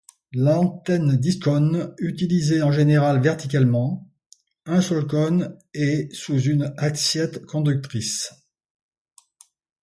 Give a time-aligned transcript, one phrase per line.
[0.33, 4.09] L'antenne discone utilisée en général verticalement,
[4.65, 8.33] un seul cône est sous une assiette conductrice.